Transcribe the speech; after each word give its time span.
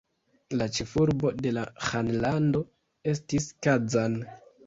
La 0.59 0.67
ĉefurbo 0.77 1.31
de 1.45 1.51
la 1.57 1.65
ĥanlando 1.89 2.63
estis 3.13 3.49
Kazan. 3.67 4.19